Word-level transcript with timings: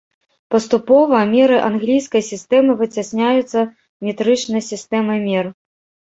Паступова 0.53 1.17
меры 1.33 1.57
англійскай 1.67 2.23
сістэмы 2.31 2.73
выцясняюцца 2.79 3.59
метрычнай 4.07 4.63
сістэмай 4.71 5.19
мер. 5.27 5.45